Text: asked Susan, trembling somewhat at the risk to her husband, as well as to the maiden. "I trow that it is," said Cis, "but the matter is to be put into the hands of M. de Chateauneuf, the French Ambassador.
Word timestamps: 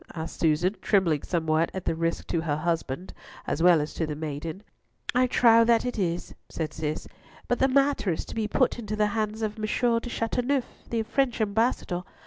asked 0.15 0.39
Susan, 0.39 0.75
trembling 0.81 1.21
somewhat 1.21 1.69
at 1.75 1.85
the 1.85 1.93
risk 1.93 2.25
to 2.25 2.41
her 2.41 2.55
husband, 2.57 3.13
as 3.45 3.61
well 3.61 3.79
as 3.79 3.93
to 3.93 4.07
the 4.07 4.15
maiden. 4.15 4.63
"I 5.13 5.27
trow 5.27 5.63
that 5.65 5.85
it 5.85 5.99
is," 5.99 6.33
said 6.49 6.73
Cis, 6.73 7.07
"but 7.47 7.59
the 7.59 7.67
matter 7.67 8.11
is 8.11 8.25
to 8.25 8.33
be 8.33 8.47
put 8.47 8.79
into 8.79 8.95
the 8.95 9.05
hands 9.05 9.43
of 9.43 9.59
M. 9.59 9.65
de 10.01 10.09
Chateauneuf, 10.09 10.65
the 10.89 11.03
French 11.03 11.39
Ambassador. 11.39 12.01